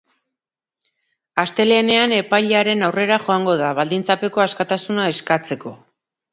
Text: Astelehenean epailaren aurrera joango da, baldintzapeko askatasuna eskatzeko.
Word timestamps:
Astelehenean 1.43 2.15
epailaren 2.21 2.83
aurrera 2.89 3.21
joango 3.29 3.55
da, 3.63 3.71
baldintzapeko 3.83 4.47
askatasuna 4.49 5.09
eskatzeko. 5.15 5.79